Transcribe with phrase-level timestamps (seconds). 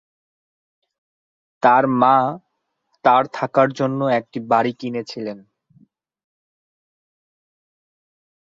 [1.63, 2.15] তার মা
[3.05, 5.37] তার থাকার জন্য একটি বাড়ি কিনেছিলেন।